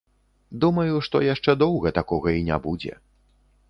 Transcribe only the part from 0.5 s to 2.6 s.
Думаю, што яшчэ доўга такога і